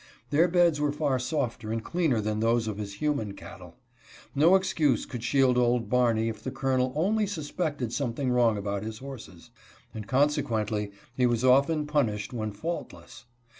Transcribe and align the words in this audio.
Their 0.31 0.47
beds 0.47 0.81
were 0.81 0.91
far 0.91 1.19
softer 1.19 1.71
and 1.71 1.83
cleaner 1.83 2.19
than 2.21 2.39
those 2.39 2.67
of 2.67 2.79
his 2.79 2.95
human 2.95 3.33
cattle. 3.35 3.75
No 4.33 4.55
excuse 4.55 5.05
could 5.05 5.23
shield 5.23 5.59
old 5.59 5.91
Barney 5.91 6.27
if 6.27 6.41
the 6.43 6.49
Colonel 6.49 6.91
only 6.95 7.27
suspected 7.27 7.93
something 7.93 8.31
wrong 8.31 8.57
about 8.57 8.81
his 8.81 8.97
horses, 8.97 9.51
and 9.93 10.07
consequently 10.07 10.91
he 11.15 11.27
was 11.27 11.45
often 11.45 11.85
punished 11.85 12.33
when 12.33 12.51
faultless. 12.51 13.25